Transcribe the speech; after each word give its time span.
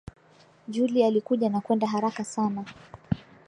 Julie 0.67 1.05
alikuja 1.05 1.49
na 1.49 1.61
kwenda 1.61 1.87
haraka 1.87 2.23
sana 2.23 2.65